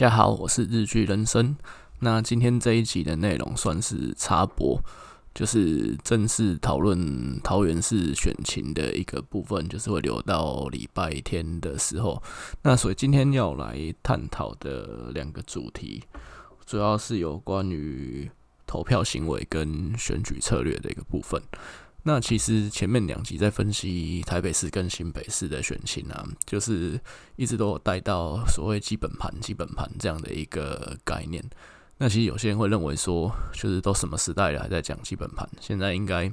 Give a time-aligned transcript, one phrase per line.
[0.00, 1.54] 大家好，我是日剧人生。
[1.98, 4.82] 那今天这一集的内容算是插播，
[5.34, 12.22] 就是正式讨论桃园市选情的一个部分，就是会留到礼拜天的时候。
[12.62, 16.02] 那所以今天要来探讨的两个主题，
[16.64, 18.30] 主要是有关于
[18.66, 21.38] 投票行为跟选举策略的一个部分。
[22.02, 26.98] 那其实前面两集在分析台北市跟新北市的选情啊，就是
[27.36, 31.44] 一直都有带到所谓基本盘、基本盘这样的一个概念。
[31.98, 36.32] 那其实有些人会认为说，就是都什么时代了还在讲基本盘，现在应该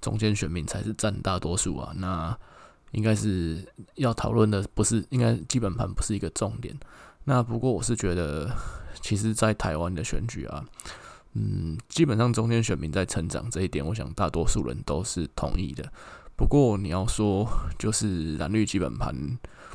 [0.00, 1.92] 中间选民才是占大多数啊。
[1.96, 2.36] 那
[2.90, 6.76] 应该是要讨论的不是应该基本盘不是一个重点。
[7.22, 8.50] 那不过我是觉得，
[9.00, 10.64] 其实，在台湾的选举啊。
[11.38, 15.88] 嗯，基本上中间选民在成长这一点，我想大多数人都是同意的。
[16.34, 17.48] 不过你要说
[17.78, 19.14] 就是蓝绿基本盘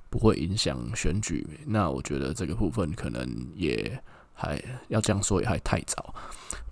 [0.09, 3.97] 不会影响选举，那我觉得这个部分可能也
[4.33, 6.13] 还要这样说也还太早。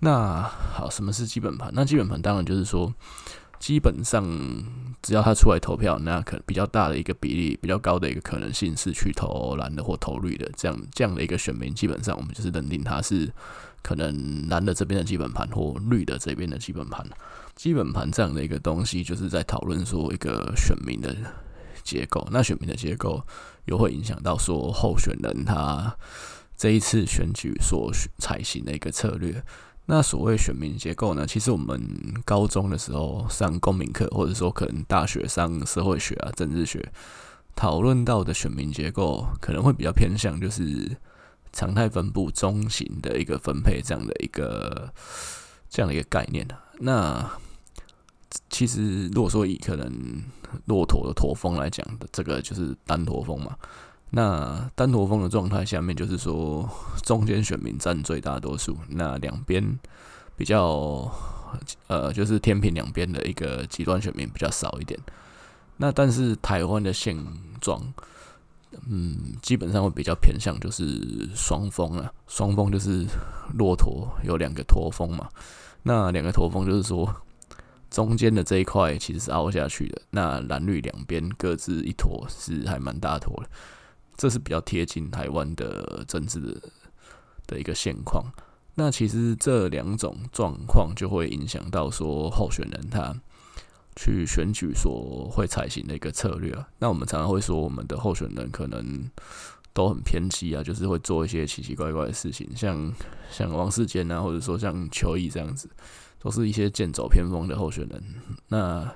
[0.00, 1.70] 那好，什么是基本盘？
[1.72, 2.92] 那基本盘当然就是说，
[3.58, 4.22] 基本上
[5.00, 13.32] 只要他出来投票，那可比较大的一个比例，比较高的一个可能性是去投蓝的或投绿的，这样这样的一个选民，基本上我们就是认定他是。
[13.82, 17.04] 可能蓝的这边的基本盘或绿的这边的基本盘，
[17.56, 21.14] 基本盘这样的一个东西，就是在讨论说一个选民的
[21.82, 22.26] 结构。
[22.30, 23.20] 那选民的结构
[23.64, 25.96] 又会影响到说候选人他
[26.56, 29.42] 这一次选举所采行的一个策略。
[29.86, 31.82] 那所谓选民结构呢，其实我们
[32.24, 36.92] 高中的时候上公民课，或者说可能大学上社会学啊、政治学
[37.56, 40.96] 讨论到的选民结构，可能会比较偏向就是。
[41.52, 44.92] 常态分布中型的一个分配，这样的一个
[45.68, 46.46] 这样的一个概念。
[46.80, 47.30] 那
[48.48, 49.92] 其实如果说以可能
[50.64, 53.56] 骆驼的驼峰来讲的，这个就是单驼峰嘛。
[54.10, 56.68] 那单驼峰的状态下面，就是说
[57.02, 59.78] 中间选民占最大多数，那两边
[60.36, 61.10] 比较
[61.86, 64.98] 呃，就是天平两边的一个极端选民比较少一点。
[65.76, 67.16] 那但是台湾的现
[67.60, 67.92] 状。
[68.88, 73.06] 嗯，基本上会比较偏向就是双峰啊，双峰就是
[73.54, 75.28] 骆驼有两个驼峰嘛，
[75.82, 77.14] 那两个驼峰就是说
[77.90, 83.50] 中间的这一块其实是凹下去的，那蓝绿两边各自一坨是还蛮大坨的，
[84.16, 86.60] 这是比较贴近台湾的政治的
[87.46, 88.24] 的一个现况。
[88.74, 93.14] 那其实这两种状况就会影响到说候选人他。
[93.94, 99.10] 去选举所会采行的一个策略啊，那我们常常会说，我们的候选人可能
[99.74, 102.90] 都很偏激啊，就是会做一些奇奇怪怪的事情，像
[103.30, 105.68] 像王世坚啊，或者说像邱毅这样子，
[106.18, 108.02] 都是一些剑走偏锋的候选人。
[108.48, 108.90] 那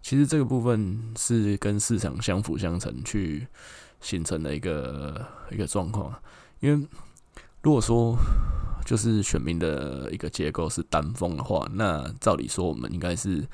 [0.00, 3.46] 其实这个部分是跟市场相辅相成去
[4.00, 6.14] 形成的一个一个状况，
[6.60, 6.86] 因为
[7.62, 8.16] 如果说
[8.86, 13.44] 就是选民的一个结构是单峰的话，那照理说我们应该是。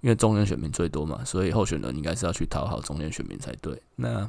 [0.00, 3.80] 因为中间选民最多嘛，所以候选人应该是要去讨好中间选民才对。
[3.96, 4.28] 那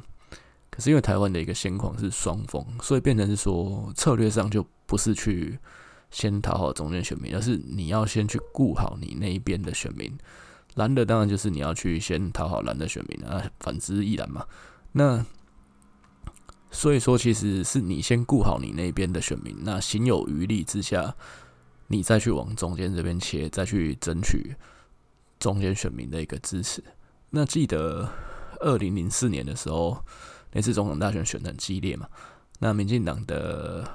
[0.70, 5.58] 可是因为台湾的一个现况是双峰，所以变成是说策略上就不是去
[6.10, 10.16] 先讨好中间选民，而是你要先去顾好你那一边的选民。
[10.74, 14.46] 蓝的当然就是你要去先讨好蓝的选民啊，反之亦然嘛。
[14.92, 15.24] 那
[16.70, 21.14] 所以说，其实是你先顾好你那边的选民，那行有余力之下，
[21.88, 24.54] 你再去往中间这边切，再去争取。
[25.40, 26.84] 中间选民的一个支持。
[27.30, 28.08] 那记得
[28.60, 30.04] 二零零四年的时候，
[30.52, 32.06] 那次总统大选选得很激烈嘛。
[32.58, 33.88] 那民进党的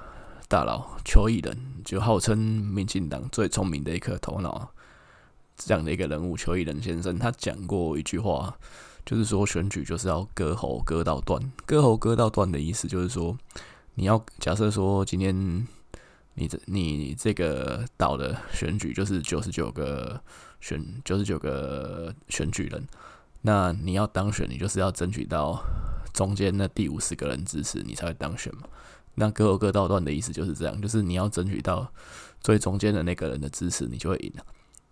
[0.47, 4.69] 大佬邱毅仁，就号称民进党最聪明的一颗头脑，
[5.55, 8.57] 这样的一个人物，邱毅仁先生，他讲过一句话，
[9.05, 11.39] 就是说选举就是要割喉割到断。
[11.67, 13.37] 割喉割到断的意思就是说，
[13.93, 15.67] 你要假设说今天
[16.33, 20.19] 你这你这个岛的选举就是九十九个。
[20.59, 22.87] 选九十九个选举人，
[23.41, 25.63] 那你要当选，你就是要争取到
[26.13, 28.63] 中间那第五十个人支持，你才会当选嘛。
[29.15, 31.89] 那各有各道断的意思就是这样，就是你要争取到
[32.41, 34.45] 最中间的那个人的支持，你就会赢了。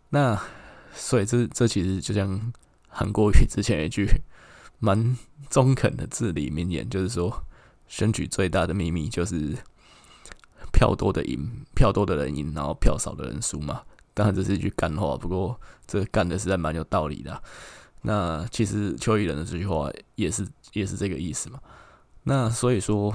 [0.10, 0.42] 那
[0.94, 2.54] 所以这这其实就像
[2.88, 4.08] 韩国瑜之前一句
[4.80, 5.18] 蛮
[5.50, 7.44] 中肯的至理名言，就是说
[7.88, 9.58] 选举最大的秘密就是
[10.72, 13.82] 票多的赢，票多的人赢，然后票少的人输嘛。
[14.14, 17.42] 当然这是一句干话，不过这干的实在蛮有道理的。
[18.02, 21.60] 那其实邱毅仁的这句话也是也是这个意思嘛。
[22.24, 23.14] 那所以说，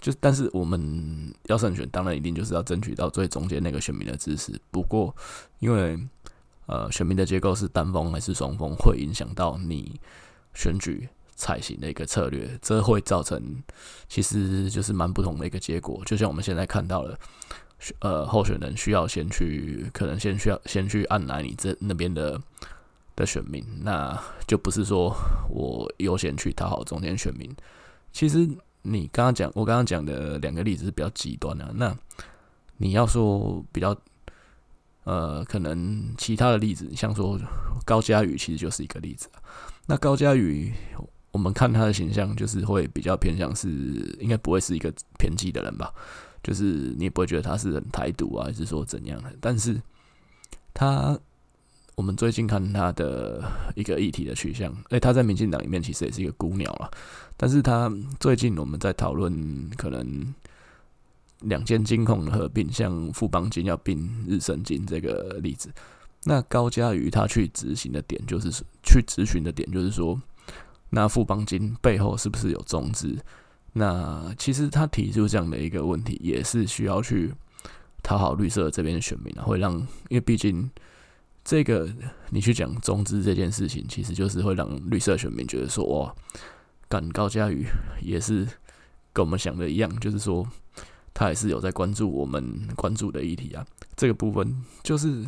[0.00, 4.60] 就但是我们要胜选，当然一定就是要争取到最中间那个选民的支持。
[4.70, 5.14] 不过
[5.58, 5.98] 因为
[6.66, 10.00] 呃选民的结构是单峰还是双峰，会影响到你
[10.54, 13.62] 选举采行的一个策略，这会造成
[14.08, 16.00] 其实就是蛮不同的一个结果。
[16.04, 17.18] 就像我们现在看到了，
[18.00, 22.40] 呃，候选人需要先去，可能先需要先去按来你这那边的
[23.16, 25.12] 的选民，那就不是说
[25.50, 27.50] 我优先去讨好中间选民。
[28.12, 28.48] 其实
[28.82, 31.72] 你刚刚讲，我刚刚讲的两个例子是比较极端的。
[31.74, 31.96] 那
[32.76, 33.96] 你要说比较，
[35.04, 37.38] 呃，可能其他的例子，像说
[37.84, 39.28] 高嘉宇，其实就是一个例子。
[39.86, 40.72] 那高嘉宇，
[41.32, 43.68] 我们看他的形象，就是会比较偏向是，
[44.20, 45.92] 应该不会是一个偏激的人吧？
[46.42, 49.32] 就是你也不会觉得他是很台独啊，还是说怎样的？
[49.40, 49.80] 但是
[50.74, 51.18] 他。
[51.94, 53.44] 我们最近看他的
[53.74, 56.90] 一个议题的取向，诶，他在民进党里面其实也是一个孤鸟啊。
[57.36, 60.34] 但是他最近我们在讨论可能
[61.40, 65.70] 两间金控的合并，像富邦金要并日盛金这个例子。
[66.24, 68.50] 那高嘉瑜他去执行的点，就是
[68.82, 70.18] 去质询的点，就是说，
[70.88, 73.18] 那富邦金背后是不是有中资？
[73.72, 77.32] 那其实他提出这样的一个问题，也是需要去
[78.02, 79.74] 讨好绿色这边的选民啊，会让
[80.08, 80.70] 因为毕竟。
[81.44, 81.92] 这个
[82.30, 86.14] 你去讲中资这件事情，其实就是会让绿色选民觉得说，哇，
[86.88, 87.66] 赶高嘉瑜
[88.00, 88.46] 也是
[89.12, 90.48] 跟我们想的一样，就是说
[91.12, 93.66] 他也是有在关注我们关注的议题啊。
[93.96, 95.24] 这个部分就是，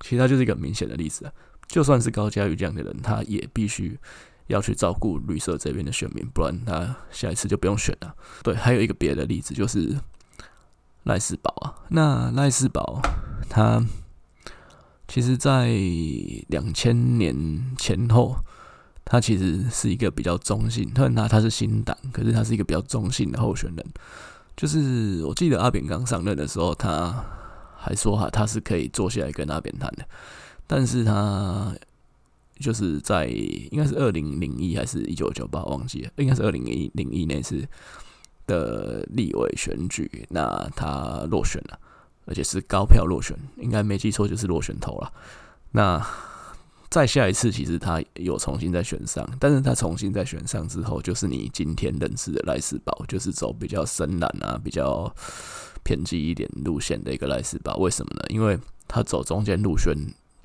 [0.00, 1.32] 其实他就是一个明显的例子啊。
[1.68, 3.96] 就算是高嘉瑜这样的人，他也必须
[4.48, 8.14] 要去照顾绿色这边的选民，不然他下一次就不用选了。
[8.42, 9.96] 对，还有一个别的例子就是
[11.04, 13.00] 赖士葆啊，那赖士葆
[13.48, 13.82] 他。
[15.10, 15.68] 其实，在
[16.48, 18.36] 两千年前后，
[19.06, 20.92] 他其实是一个比较中性。
[20.94, 23.86] 虽然他他是新党，可是他是一个比较中性的候选人。
[24.54, 27.24] 就是我记得阿扁刚上任的时候，他
[27.74, 30.04] 还说哈，他是可以坐下来跟阿扁谈的。
[30.66, 31.74] 但是他
[32.60, 37.66] 就是在应该是二零零一还是一九九八，忘记了，应该是二零零零一那次
[38.46, 41.78] 的立委选举，那他落选了。
[42.30, 45.10] 而且是高票落选，应该没记错就是落选头了。
[45.70, 46.06] 那
[46.90, 55.10] 再下一次，其实他有重新再选上，但是他重新再选上之后，就是你今天认识的赖士葆，就是走比较深蓝啊、比较
[55.82, 57.78] 偏激一点路线的一个赖士葆。
[57.78, 58.22] 为什么呢？
[58.28, 59.96] 因为他走中间路线，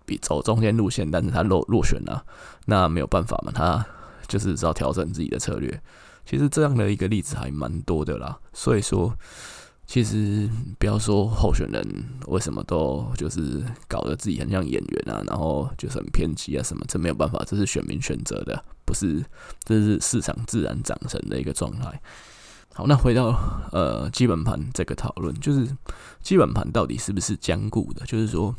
[0.06, 2.26] 比走中间路线，但是他落落选了，
[2.66, 3.86] 那没有办法嘛，他
[4.28, 5.82] 就是只要调整自己的策略。
[6.26, 9.14] 其实这样的一个例子还蛮多的啦，所以说。
[9.86, 11.86] 其实不要说候选人
[12.28, 19.22] 为什么都就是搞得自己很像演员啊，然后就是很偏激啊什么，这没有办法，这是选民选择的，不是
[19.66, 22.02] 这是市场自然长成的一个状态。
[22.74, 23.38] 好，那回到
[23.74, 25.68] 呃基本盘这个讨论，就是
[26.22, 28.06] 基本盘到底是不是坚固的？
[28.06, 28.56] 就是说。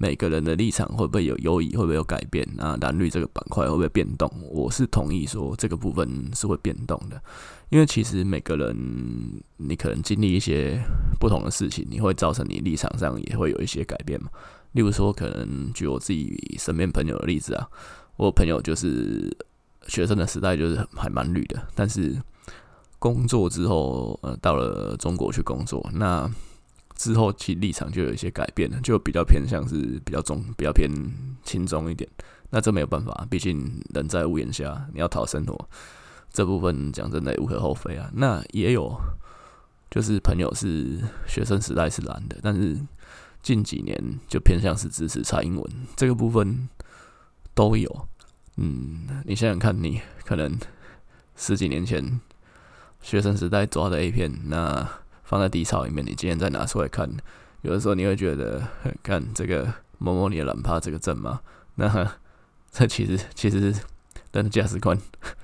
[0.00, 2.48] 每个人的立场会不会有优异，会不会有改变？
[2.56, 4.30] 那蓝绿这个板块会不会变动？
[4.48, 7.20] 我是同意说这个部分是会变动的，
[7.68, 10.80] 因为其实每个人你可能经历一些
[11.18, 14.30] 不同的事情，你会造成你立场上也会有一些改变嘛。
[14.72, 17.68] 例如说，可能举我自己身边朋友的例子啊，
[18.16, 19.36] 我朋友就是
[19.88, 22.16] 学生的时代就是还蛮绿的，但是
[23.00, 26.30] 工作之后，呃，到了中国去工作，那。
[26.98, 30.90] 之后其立场就有一些改变了，就比较偏向是比较中，比较偏
[31.44, 32.10] 轻中一点。
[32.50, 35.56] 那这没有办法，毕竟人在屋檐下，你要讨生活，
[36.32, 38.10] 这部分讲真的也无可厚非啊。
[38.14, 39.00] 那也有，
[39.88, 40.98] 就是朋友是
[41.28, 42.76] 学生时代是蓝的，但是
[43.42, 46.68] 近几年就偏向是支持蔡英文，这个部分
[47.54, 48.08] 都有。
[48.56, 50.58] 嗯，你想想看，你可能
[51.36, 52.20] 十几年前
[53.00, 54.88] 学生时代抓的 A 片，那。
[55.28, 57.06] 放在底槽里面，你今天再拿出来看，
[57.60, 58.66] 有的时候你会觉得，
[59.02, 61.40] 看这个摸摸你的懒趴这个证吗？
[61.76, 62.16] 那
[62.72, 63.82] 这其实其实是
[64.32, 64.98] 人的价值观，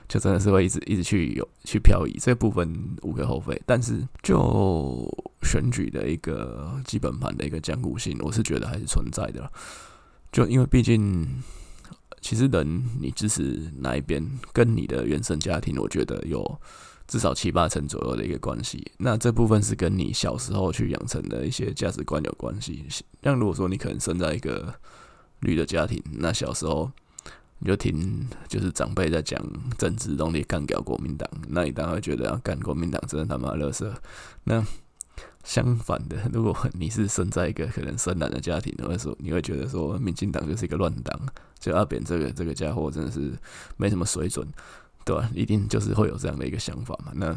[0.09, 3.61] 就真的是会一直一直去有去漂移，这部分无可厚非。
[3.67, 5.07] 但是就
[5.43, 9.53] 选举的一个基本盘的一个坚固性，我是觉得还是存在的。
[10.33, 11.43] 就因为毕竟，
[12.23, 16.59] 其实人你支持哪一边，跟你的原生家庭，我觉得有。
[17.15, 22.85] 至少七八成左右的一个关系，那这部分是跟你小时候去养成的一些价值观有关系。
[23.23, 24.75] 像如果说你可能生在一个
[25.39, 26.91] 绿的家庭，那小时候
[27.61, 29.41] 你就听就是长辈在讲
[29.79, 33.89] 政治，动力干掉国民党，那你当然会觉得要干国民党真的他妈垃圾。
[34.43, 34.67] 那
[35.45, 41.17] 相反的，如果 你是生在一个可能深蓝的家庭，或者说你会觉得说民进党就是一个乱党，
[41.61, 43.33] 就阿扁这个这个家伙真的是
[43.77, 44.45] 没什么水准。
[45.05, 45.17] 对？
[45.35, 47.13] 一定就是会有这样的一个想法嘛。
[47.15, 47.37] 那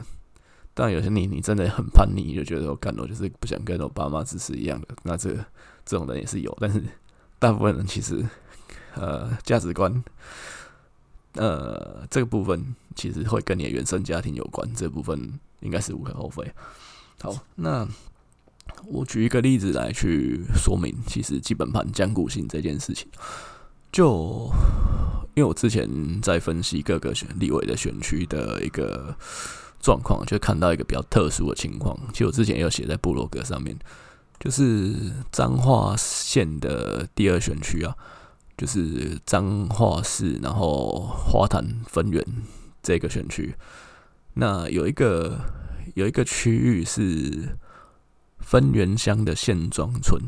[0.74, 4.88] 当然，有些你你真的很叛逆，就觉得我干了就是不想跟我爸妈支持一样的。
[5.04, 5.34] 那这
[5.86, 6.84] 这种人也是有，但是
[7.40, 8.24] 大部分人其实
[8.96, 10.04] 呃价值观
[11.34, 16.52] 呃，这个部分其实会跟你的原生家庭有关，这部分应该是无可厚非。
[17.22, 17.88] 好，那
[18.86, 23.08] 我举一个例子来去说明，其实基本盘坚固性这件事情，
[23.92, 24.52] 就
[25.38, 25.88] 因为我之前
[26.20, 29.16] 在分析各个选立委的选区的一个
[29.80, 31.96] 状况，就看到一个比较特殊的情况。
[32.12, 33.78] 其实我之前有写在部落格上面，
[34.40, 34.96] 就是
[35.32, 37.96] 彰化县的第二选区啊，
[38.58, 42.26] 就是彰化市，然后花坛分园
[42.82, 43.54] 这个选区，
[44.34, 45.40] 那有一个。
[45.96, 47.58] 有一个区域是
[48.38, 50.22] 分园乡的县庄村，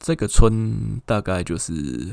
[0.00, 2.08] 这个村大概就是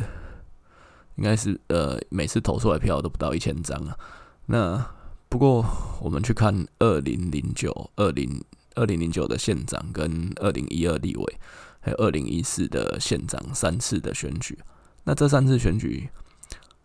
[1.17, 3.97] 应该是呃，每次投出来票都不到一千张啊。
[4.45, 4.91] 那
[5.29, 5.65] 不过
[6.01, 8.43] 我们去看二零零九、二零
[8.75, 11.39] 二零零九的县长跟二零一二立委，
[11.81, 14.57] 还有二零一四的县长三次的选举，
[15.03, 16.09] 那这三次选举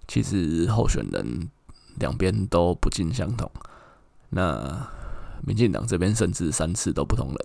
[0.08, 1.48] 其实候选人
[2.00, 3.50] 两边都不尽相同。
[4.30, 4.88] 那
[5.46, 7.38] 民进党这边甚至三次都不同人，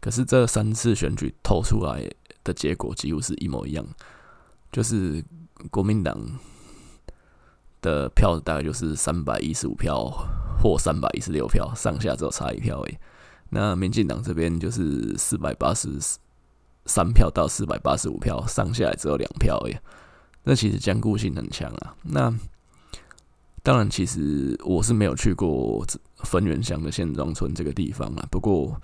[0.00, 2.10] 可是这三次选举投出来
[2.42, 3.86] 的结果几乎是一模一样，
[4.72, 5.22] 就是
[5.70, 6.18] 国民党
[7.80, 10.10] 的票大概就是三百一十五票
[10.62, 12.96] 或三百一十六票，上下只有差一票而已。
[13.50, 15.98] 那民进党这边就是四百八十
[16.86, 19.76] 三票到四百八十五票，上下只有两票而已。
[20.42, 21.94] 那其实坚固性很强啊。
[22.02, 22.34] 那
[23.62, 25.82] 当然，其实我是没有去过
[26.18, 28.26] 分园乡的县庄村这个地方啊。
[28.30, 28.78] 不过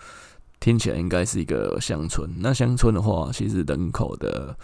[0.59, 2.31] 听起来应该是一个乡村。
[2.39, 4.57] 那乡村的话，其实人口的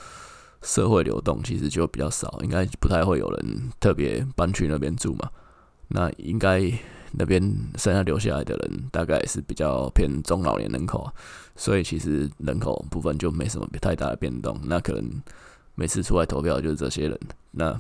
[0.63, 5.31] 社会流动其实就比较少，应该不太会有人特别搬去那边住嘛。
[5.89, 6.61] 那应该
[7.13, 7.41] 那边
[7.77, 11.09] 剩下留下来的人，大概是比较偏中老年人口，
[11.55, 14.59] 所以其实人口部分就没什么太大的变动。
[14.65, 15.23] 那可能
[15.75, 17.19] 每次出来投票就是这些人。
[17.53, 17.79] 那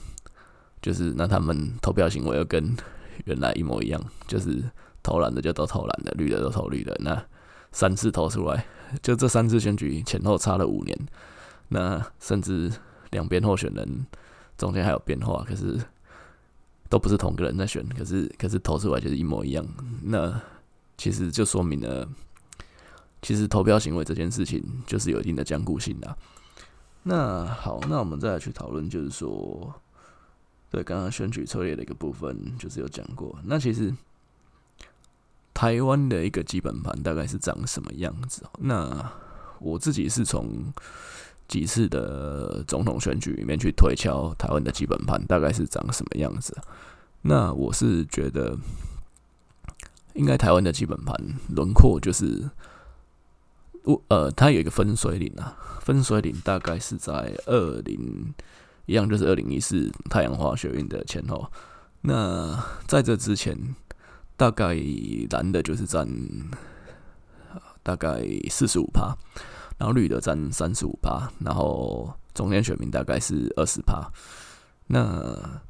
[0.80, 2.76] 就是那他们投票行为又跟
[3.25, 4.62] 原来一模一样，就是
[5.02, 6.97] 投蓝的就都投蓝的，绿的都投绿的。
[7.00, 7.21] 那
[7.73, 8.64] 三次投出来，
[9.02, 10.97] 就这三次选举前后差了五年，
[11.68, 12.73] 那甚至
[13.11, 14.06] 两边候选人
[14.56, 15.78] 中间还有变化，可是
[16.88, 19.66] 都不是同个人在选，可是可是投出来就是一模一样。
[20.02, 20.40] 那
[20.96, 22.08] 其实就说明了，
[23.23, 26.16] 其实投票行为这件事情就是有一定的坚固性的。
[27.02, 29.75] 那好，那我们再来去讨论，就是说。
[30.68, 33.38] 对，刚刚选举策略的一个部分就是有讲过。
[33.44, 33.94] 那其实
[35.54, 38.44] 台湾的一个基本盘大概是长什么样子？
[38.58, 39.12] 那
[39.61, 40.64] 我自己是从
[41.48, 46.56] 几次的总统选举里面去推敲台湾的基本盘大概是长什么样子。
[47.22, 48.56] 那我是觉得，
[50.14, 51.14] 应该台湾的基本盘
[51.48, 52.50] 轮廓就是，
[53.84, 58.34] 我呃，它有一个分水岭啊，分水岭大概是在二零。
[58.88, 61.50] 一样就是二零一四太阳花学运的前后，
[62.02, 63.74] 那在这之前，
[64.36, 64.80] 大概
[65.30, 66.08] 蓝的就是占
[67.82, 69.12] 大概四十五趴，
[69.78, 74.11] 然后绿的占三十五趴，然后中间选民大概是二十趴。
[74.87, 75.61] 那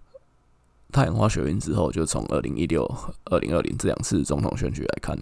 [0.93, 2.85] 太阳花学运之后，就从二零一六、
[3.25, 5.19] 二零二零这两次总统选举来看，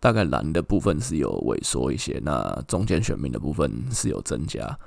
[0.00, 4.78] 大概蓝的部分是有萎缩一些，那中间选民的部分是有增加。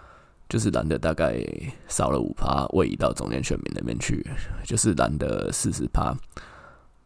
[0.47, 1.43] 就是蓝的大概
[1.87, 4.23] 少了五趴，位移到中间选民那边去，
[4.63, 6.15] 就是蓝的四十趴，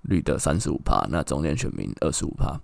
[0.01, 2.59] 绿的三十五趴，那中间选民二十五趴，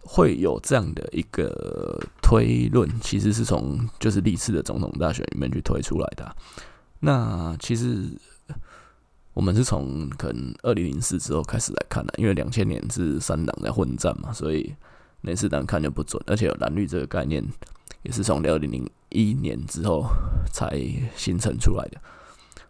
[0.00, 6.36] 会有这样的一个推论，其实是从就是历次的总统大选里面去推出来的。
[7.00, 8.08] 那其实
[9.32, 14.74] 我们是从可能二零零四之后开始来看的，因为两千年是三党在混战嘛，所以
[15.20, 17.44] 那次党看就不准，而且有蓝绿这个概念。
[18.02, 20.06] 也是从二零零一年之后
[20.50, 20.70] 才
[21.14, 22.00] 形成出来的，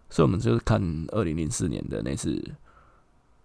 [0.08, 0.82] 所以我们就是看
[1.12, 2.42] 二零零四年的那次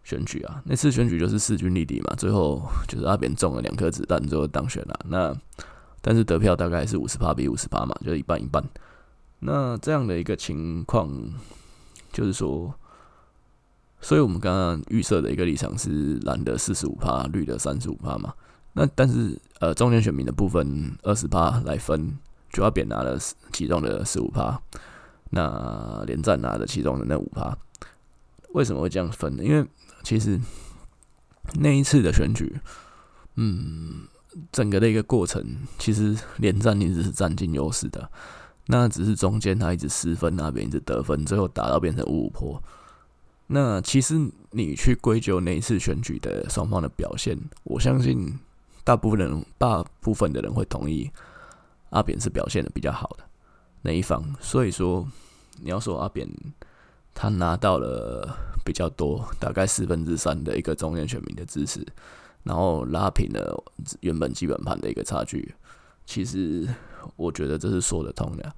[0.06, 5.00] 选举啊，那次选举就是势均力敌嘛，最后就是阿扁中了两颗子弹，最后当选了。
[5.10, 5.36] 那
[6.00, 8.64] 但是得票大概是五十趴比五十趴嘛，就是一半一半。
[9.40, 11.12] 那这样的一个情况，
[12.14, 12.74] 就是说，
[14.00, 18.32] 所以我们刚刚预设的一个立场是蓝的四十五趴，绿的三十五趴嘛。
[18.74, 22.16] 那但是呃，中间选民的部分二十趴来分，
[22.54, 23.18] 就要扁拿了
[23.52, 24.62] 其中的十五趴，
[25.32, 27.58] 那连战拿了其中的那五趴。
[28.54, 29.44] 为什么会这样分呢？
[29.44, 29.68] 因为
[30.06, 30.40] 其实
[31.56, 32.62] 那一次的选举，
[33.36, 34.08] 嗯，
[34.52, 35.44] 整个的一个过程，
[35.78, 38.10] 其实连战一直是占尽优势的，
[38.68, 42.62] 那只是中间他一直失分，那边一直得分，最后打到变成五五破。
[43.48, 44.16] 那其实
[44.52, 48.40] 你去归咎那一次选举的双方的表现，我相信。
[48.86, 51.10] 大部分人，大部分的人会同意
[51.90, 53.24] 阿扁是表现的比较好的
[53.82, 55.08] 那一方，所以说
[55.60, 56.30] 你要说阿扁
[57.12, 61.86] 他拿到了比较多，大概四分之三的一个中间选民的支持，
[62.42, 63.64] 然后拉平了
[64.00, 65.54] 原本基本盘的一个差距。
[66.04, 66.68] 其实
[67.16, 68.52] 我觉得这是说得通的。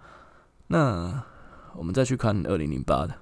[0.67, 1.21] 那
[1.75, 3.13] 我们再去看二零零八的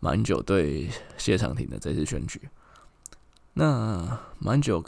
[0.00, 2.48] 马英九对谢长廷的这次选举，
[3.54, 4.84] 那马英九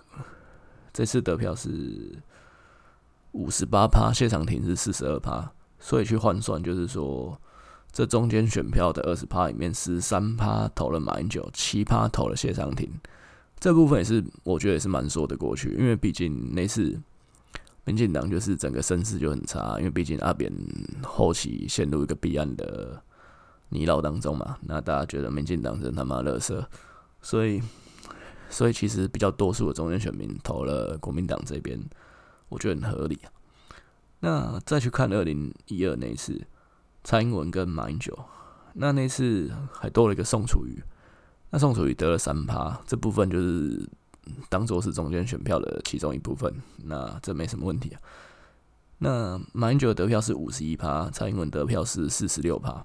[0.93, 2.19] 这次得票是
[3.31, 7.40] 五十八趴，谢长廷是四十二趴，所以去换算就是说。
[7.90, 12.90] 这中间选票的二十趴里面，十三趴投了马英九，七趴投了谢长廷。
[13.59, 16.97] 这部分也是我觉得也是蛮说得过去，因为毕竟那次
[17.85, 20.52] 民进党就是整个声势就很差，因为毕竟阿扁
[21.02, 23.02] 后期陷入一个弊案的
[23.71, 26.64] 泥淖当中嘛，那大家觉得民进党真他妈乐色，
[27.21, 27.61] 所以
[28.49, 31.83] 所以其实比较多数的中间选民投了国民党这边，
[32.49, 33.33] 我觉得很合理啊。
[34.21, 36.40] 那再去看二零一二那一次。
[37.09, 38.15] 蔡英文跟马英九，
[38.75, 40.79] 那那次还多了一个宋楚瑜，
[41.49, 43.88] 那宋楚瑜得了三趴，这部分就是
[44.50, 48.00] 当做是中间选票的其中一部分，那这没什么问题啊。
[48.99, 52.85] 那马英九得票是五十一趴，蔡英文得票是四十六趴，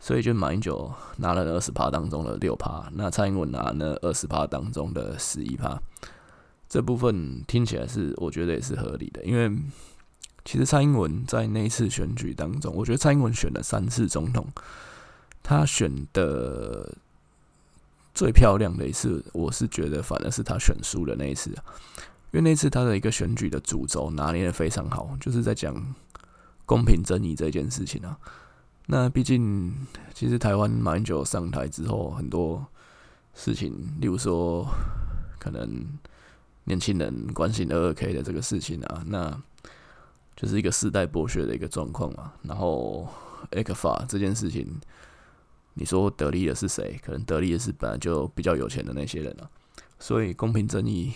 [0.00, 5.78] 所以就马英九拿了二十趴当中的六趴，那蔡英文拿了二十趴当中的十一趴，
[6.70, 9.54] 这部分听起来是我觉得也是合理的，因为。
[10.48, 14.46] 其实蔡英文在那一次选举当中，我觉得蔡英文选了三次总统，
[15.42, 16.90] 他选的
[18.14, 21.58] 最漂亮的一次，我是觉得反而是他选输的那一次，因
[22.32, 25.94] 为那次他的一个选举的主轴拿捏的非常好，就是在讲
[26.64, 28.18] 公平正义这件事情啊。
[28.86, 29.70] 那毕竟，
[30.14, 32.66] 其实台湾马英九上台之后，很多
[33.34, 34.66] 事情，例如说
[35.38, 35.84] 可能
[36.64, 39.38] 年轻人关心二二 K 的这个事情啊，那。
[40.40, 43.08] 就是一个世代剥削的一个状况嘛，然后
[43.50, 44.64] ECFA 这件事情，
[45.74, 46.96] 你说得利的是谁？
[47.04, 49.50] 可能得利的是本来就比较有钱的那些人啊。
[49.98, 51.12] 所以公平正义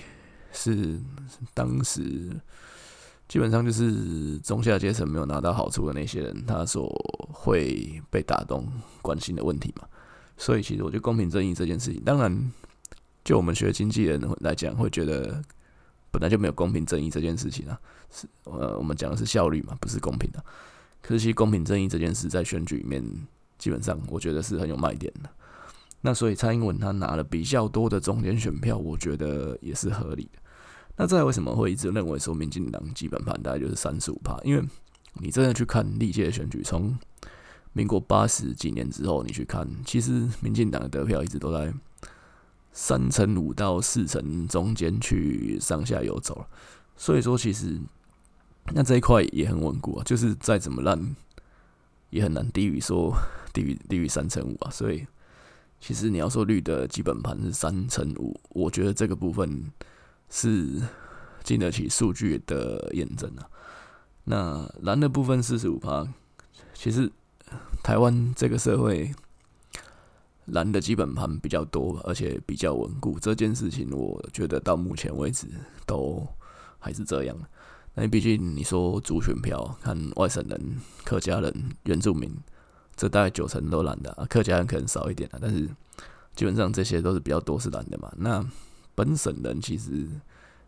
[0.50, 0.99] 是
[1.55, 2.02] 当时
[3.29, 6.91] 基本上就是中下阶层没有拿到好处的那些人，他所
[7.32, 8.67] 会被打动
[9.02, 9.87] 关心的问题嘛。
[10.37, 12.52] 所以其实我觉得公平正义这件事情，当然
[13.23, 15.41] 就我们学经济人来讲，会觉得。
[16.12, 20.44] 本来就没有公平正义这件事情啊，是呃，我们讲的是效率嘛，不是公平的。
[21.00, 23.02] 可是其实公平正义这件事在选举里面，
[23.58, 25.30] 基本上我觉得是很有卖点的。
[26.02, 30.38] 那所以蔡英文他拿了比较多的中间选票，我觉得也是合理的。
[30.96, 34.38] 那再为什么会一直认为说民进党基本盘大概就是三十五趴？
[34.44, 34.62] 因为
[35.14, 36.96] 你真的去看历届的选举，从
[37.72, 41.72] 民国八十几年之后，你去看，其实民进党的得票一直都在。
[42.73, 46.47] 三成五到四成中间去上下游走了，
[46.97, 47.78] 所以说其实
[48.73, 51.15] 那这一块也很稳固啊，就是再怎么烂
[52.08, 53.15] 也很难低于说
[53.52, 55.06] 低于低于三成五啊，所以
[55.80, 59.71] 其实你要说绿的基本盘是三成五，我觉得这个部分
[60.30, 60.80] 是
[61.45, 63.47] 经得起数据的验证啊。
[64.25, 66.08] 那蓝的部分四十五趴，
[66.73, 67.13] 其实
[67.82, 69.13] 台湾这个社会。
[70.47, 73.19] 蓝的基本盘比较多，而且比较稳固。
[73.21, 75.47] 这件事情，我觉得到目前为止
[75.87, 76.26] 都
[76.78, 77.37] 还是这样。
[77.95, 81.52] 那毕竟你说主选票，看外省人、客家人、
[81.85, 82.35] 原住民，
[82.97, 85.69] 这大概九成都蓝的啊，客家人可能少一点啊，但是
[86.35, 88.11] 基本上这些都是比较多是蓝的嘛。
[88.17, 88.45] 那
[88.95, 90.09] 本省人其实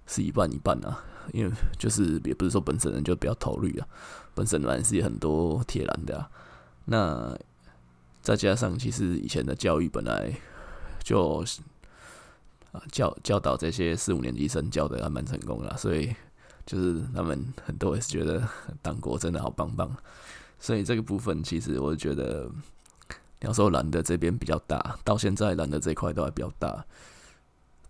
[0.06, 3.88] 是一半一半啊，因为就是也不是说本省人就比较投绿啊，
[4.34, 6.30] 本省人是很多铁蓝的啊。
[6.84, 7.38] 那
[8.24, 10.32] 再加上，其实以前的教育本来
[11.00, 11.44] 就
[12.72, 16.10] 啊教教导这些四五年级生教的还蛮成功的，所以
[16.64, 18.42] 就是他们很多也是觉得
[18.80, 19.94] 党国真的好棒棒。
[20.58, 22.50] 所以这个部分，其实我觉得，
[23.40, 26.82] 要说蓝的这边比较大，到现在蓝的这块都还比较大。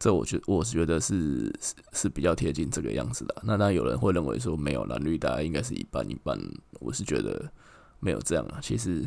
[0.01, 3.37] 这我觉我是觉得是是是比较贴近这个样子的。
[3.44, 6.37] 那那有人会认为说没有蓝绿大家应该是一半一半，
[6.81, 7.49] 我是觉得
[8.01, 9.05] 没有这样啊，其实。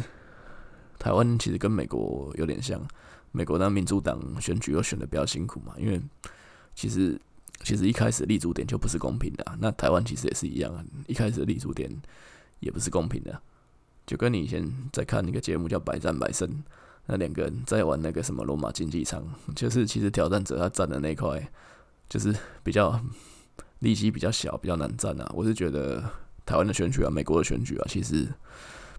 [1.00, 2.82] 台湾其实跟美国有点像，
[3.32, 6.02] 美国那民主党选举又选的比较辛苦嘛，因为
[6.76, 7.20] 其实
[7.64, 11.90] 其实一开始立足点就不是公平的，那台湾其实也是一样，一开始立足点
[12.60, 13.42] 也不是公平的，
[14.06, 16.48] 就跟你以前在看那个节目叫《百战百胜》，
[17.06, 19.24] 那两个人在玩那个什么罗马竞技场，
[19.56, 21.52] 就是其实挑战者他站的那块
[22.10, 23.00] 就是比较
[23.80, 25.32] 力气比较小，比较难站啊。
[25.34, 26.04] 我是觉得
[26.46, 28.28] 台湾的选举啊，美国的选举啊，其实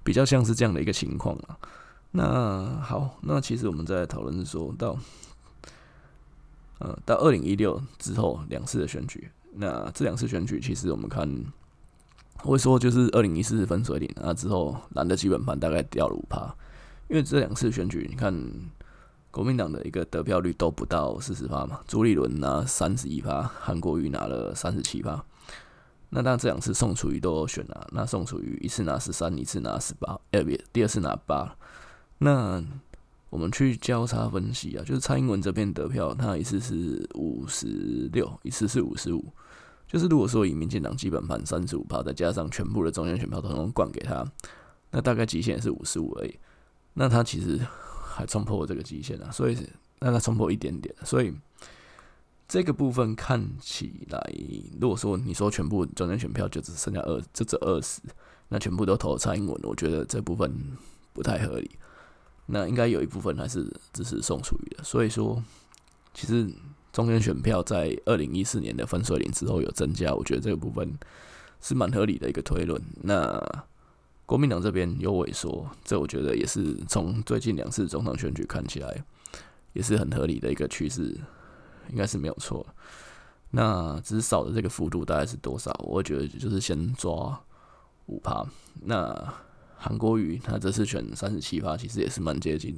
[0.02, 1.58] 比较像是这样的一个情况啊。
[2.10, 4.96] 那好，那其实我们在讨论是说到，
[6.78, 11.28] 呃，到二零一六之后两次的选举，那这两次选举其实我们看，
[12.42, 16.54] 我会说就是二零一四分水岭，那之后蓝的基本盘大概掉了五趴，
[17.08, 18.34] 因为这两次选举，你看
[19.30, 25.22] 国民党的一个得票率都不到四十趴嘛，朱立伦拿三十一趴，韩国瑜拿了三十七趴。
[26.08, 31.54] 那当然这两次宋楚瑜都有选了，那宋楚瑜一次拿十三，一次拿十八，哎，别，第二次拿八。
[32.18, 32.62] 那
[33.30, 39.24] 我们去交叉分析啊，就是蔡英文这边得票，他一次是五十六，一次是五十五。
[39.86, 44.26] 就是如果说以民进党基本盘三十五趴，再加上全部的中间选票统统灌给他，
[44.90, 46.38] 那大概极限也是五十五而已。
[46.94, 47.58] 那他其实
[48.02, 49.56] 还冲破这个极限啊，所以
[50.00, 51.32] 那他冲破一点点，所以
[52.46, 54.34] 这个部分看起来，
[54.80, 58.00] 如果说你说全部中间选票就只剩下二，就只二十，
[58.48, 60.52] 那全部都投蔡英文，我觉得这部分
[61.12, 61.70] 不太合理。
[62.50, 65.42] 那应该有一部分还是支持宋楚瑜的，所以说，
[66.14, 66.50] 其实
[66.92, 70.98] 中间选票在二零一四年的分水岭之后有增加，我觉得这个部分
[71.60, 72.82] 是蛮合理的一个推论。
[73.02, 73.38] 那
[74.24, 79.04] 国民党这边有萎缩，这我觉得也是从最近两次总统选举看起来
[79.74, 81.14] 也是很合理的一个趋势，
[81.90, 82.66] 应该是没有错。
[83.50, 85.70] 那只是少的这个幅度大概是多少？
[85.84, 87.38] 我觉得就是先抓
[88.06, 88.44] 五趴。
[88.82, 89.34] 那
[89.78, 92.76] 韩国瑜他这次选三十七趴，其实也是蛮接近，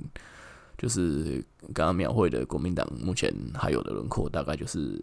[0.77, 5.03] 就是刚刚描绘的国民党目前还有的轮廓，大概就是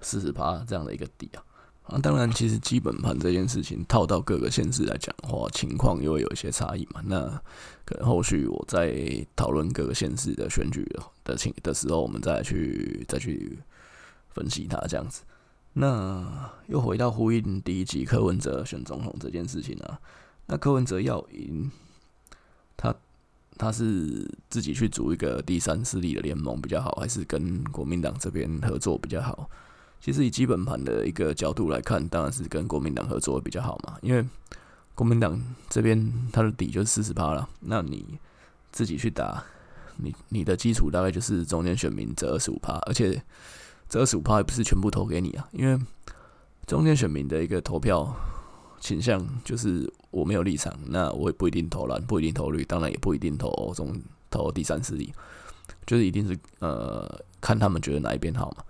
[0.00, 1.44] 四十趴这样的一个底啊。
[1.84, 7.02] 啊，当然，其实基本盘这件事情套到各个县市来讲的话，情况又会有一些差异嘛。
[7.04, 7.28] 那
[7.84, 9.04] 可能后续我在
[9.36, 10.82] 讨论各个县市的选举
[11.24, 13.58] 的情的时候，我们再去再去
[14.30, 15.24] 分析它这样子。
[15.74, 20.00] 那又回到呼应第一集柯文哲选总统这件事情啊。
[20.46, 21.70] 那柯文哲要赢，
[22.76, 22.94] 他
[23.56, 29.48] 他是自己去组一个第三势力的联盟比较好，还是跟国民党这边合作比较好？
[30.00, 34.22] 其实以基本盘的一个角度来看，当然是跟国民党合作比较好嘛，因为
[34.94, 38.18] 国民党这边他的底就是四十趴了，那你
[38.70, 39.42] 自己去打，
[39.96, 43.22] 你你的基础大概就是中间选民这二十五趴，而且
[43.88, 45.82] 这二十五趴也不是全部投给你啊，因为
[46.66, 48.14] 中间选民的一个投票。
[48.84, 55.10] 倾向就是我没有立场，那我也不一定投蓝，不一定投绿，当然也不一定投中投第三势力，
[55.86, 58.62] 就是一定是呃看他们觉得哪一边好嘛。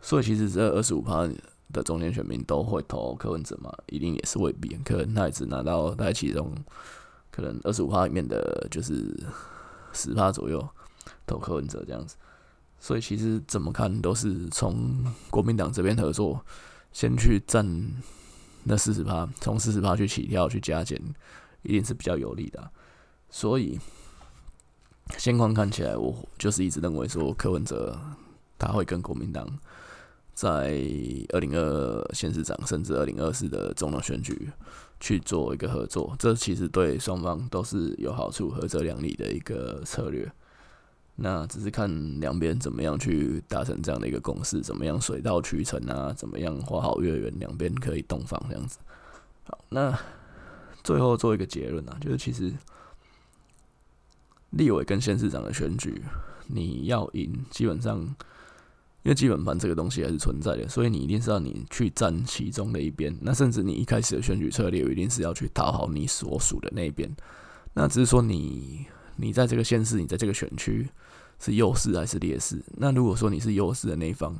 [0.00, 1.28] 所以其实这二十五趴
[1.74, 6.50] 的中间选民都会投柯文哲嘛，一定也是未必，可能他也只拿到大概其中
[7.30, 9.14] 可能二十五趴里面的就是
[9.92, 10.66] 十趴左右
[11.26, 12.16] 投柯文哲这样子。
[12.78, 16.42] 所以其实怎么看都是从国民党这边合作，
[16.92, 17.92] 先去占。
[18.64, 21.00] 那四十趴，从四十趴去起跳去加减，
[21.62, 22.70] 一定是比较有利的。
[23.30, 23.78] 所以
[25.16, 27.98] 现况看起来，我就是一直认为说柯文哲
[28.58, 29.48] 他会跟国民党
[30.34, 30.70] 在
[31.32, 34.50] 二零二二县市长甚至二零二四的总统选举
[35.00, 40.30] 去做一个合作，这其实对双方都是有好处、合则两利的一个策略。
[41.22, 46.10] 那只是看两边怎么样去达成这样的一个共识，怎么样水到渠成啊？
[46.14, 48.78] 怎么样花好月圆，两边可以洞房这样子。
[49.44, 49.94] 好，那
[50.82, 52.50] 最后做一个结论啊，就是其实
[54.48, 56.02] 立委跟县市长的选举，
[56.46, 57.98] 你要赢，基本上
[59.02, 63.14] 因为基本盘这个东西还是存在的，所以你一定是要你去站其中的一边。
[63.20, 67.14] 那甚至你一开始的选举策略，一定是要去讨好你所属的那一边。
[67.74, 70.88] 那只是说你你在这个县市，你在这个选区。
[71.40, 72.62] 是优势还是劣势？
[72.76, 74.36] 那如果说你是优势的那一方，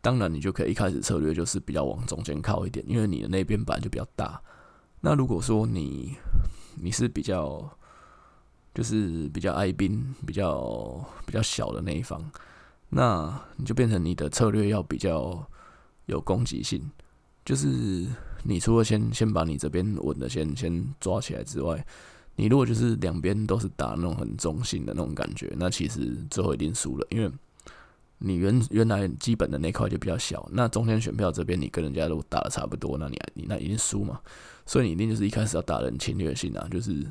[0.00, 4.40] 当然你就可以一开始策略就是比较往中间靠一点，因为你的那边本来就比较大。
[5.00, 6.16] 那如果说你
[6.76, 7.70] 你是比较
[8.74, 12.20] 就是比较爱兵、比较比较小的那一方，
[12.88, 15.46] 那你就变成你的策略要比较
[16.06, 16.90] 有攻击性，
[17.44, 18.06] 就是
[18.44, 21.86] 你除了先先把你这边稳的先先抓起来之外。
[22.36, 27.30] 你如果就是两边都是打那种很中性的那种感觉，那其实最后一定输了，因为
[28.18, 34.20] 你原原来基本的那块就比较小，那中间选票这边你跟人家都打的差不多，那你你那一定输嘛，
[34.66, 37.06] 所以你一定就是一开始要打人侵略性啊，就是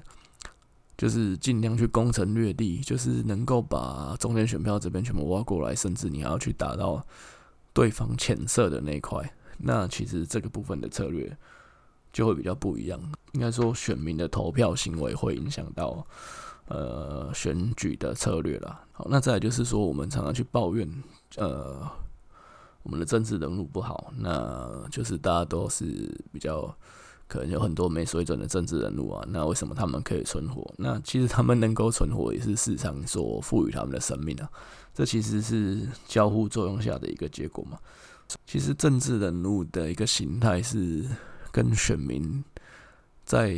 [0.98, 7.06] 就是尽量去攻城略地，就是能够把中间选票这边全部挖过来，甚至你还要去打到
[7.74, 11.38] 对方浅色的那块，那其实这个部分的策略。
[12.14, 13.00] 就会比较不一样，
[13.32, 16.06] 应该说选民的投票行为会影响到
[16.68, 18.86] 呃选举的策略啦。
[18.92, 20.88] 好，那再来就是说，我们常常去抱怨
[21.38, 21.90] 呃
[22.84, 25.84] 我们的政治人物不好，那就是大家都是
[26.32, 26.72] 比较
[27.28, 29.26] 可能有很多没水准的政治人物啊。
[29.28, 30.72] 那为什么他们可以存活？
[30.78, 34.48] 那其实他们能够存活，也是市场所赋予他们的生命啊。
[34.94, 37.80] 这其实是交互作用下的一个结果嘛。
[38.46, 41.04] 其实政治人物的一个形态是。
[41.54, 42.44] 跟选民
[43.24, 43.56] 在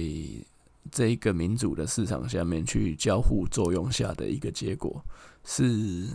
[0.91, 5.03] 这一个民主的市场下面去交互作用下的一个结果，
[5.45, 6.07] 是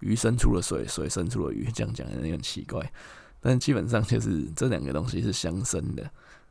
[0.00, 2.92] 鱼生出了水，水生出了鱼，这样讲有点奇怪，
[3.40, 6.10] 但基本上就是这两个东西是相生的，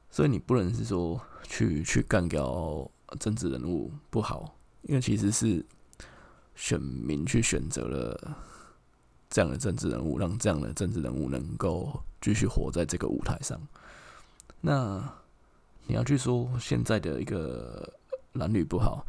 [0.10, 2.89] 所以你不能是说去去干掉
[3.20, 5.63] 政治人物不好，因为其实是
[6.56, 8.38] 选民去选择了
[9.30, 13.62] 这样的政治人物，让这样的政治人物能够继续活在这个舞台上，
[14.62, 15.04] 那。
[15.88, 17.91] 你要去说现在的一个
[18.34, 19.06] 蓝绿不好，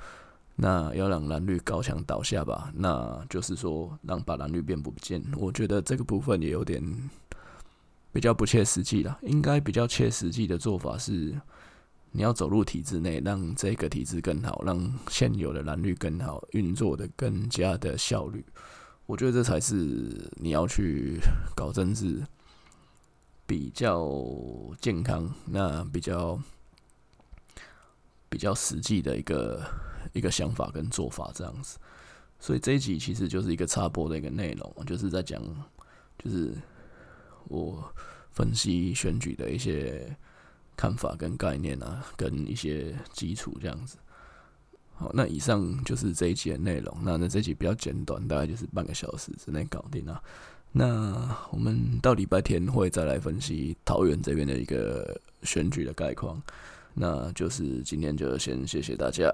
[0.56, 2.72] 那要让蓝绿高墙倒下吧？
[2.74, 5.22] 那就是说让把蓝绿变不见。
[5.36, 6.82] 我觉得这个部分也有点
[8.10, 9.16] 比较不切实际了。
[9.22, 11.40] 应该比较切实际的做法是，
[12.10, 18.44] 你要走入体制内，让这个体制更好，让现有的蓝绿更好运作的更加的效率。
[19.06, 21.20] 我觉得这才是你要去
[21.54, 22.20] 搞政治
[23.46, 24.06] 比较
[24.80, 26.40] 健康，那比较。
[28.28, 29.62] 比较实际的一个
[30.14, 31.78] 一个想法跟做法这样子，
[32.40, 35.38] 所以这一集其实就是一个插播的一个内容，就是在讲，
[36.18, 36.54] 就是
[37.44, 37.84] 我
[38.30, 40.16] 分析选举的一些
[40.74, 43.98] 看法跟概念啊，跟一些基础这样子。
[44.94, 46.96] 好，那以上就是这一集的内容。
[47.02, 50.22] 那那这一集比较简短，大概就是半个小时之内搞定啊。
[50.72, 56.42] 那我们到礼拜天会再来分析桃园这边的一个选举的概况。
[56.94, 59.32] 那就是今天就先谢谢大家。